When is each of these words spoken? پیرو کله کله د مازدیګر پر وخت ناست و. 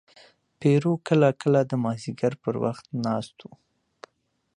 پیرو 0.59 0.93
کله 1.07 1.29
کله 1.41 1.61
د 1.69 1.71
مازدیګر 1.83 2.33
پر 2.43 2.55
وخت 2.63 2.85
ناست 3.05 3.37
و. 3.43 3.47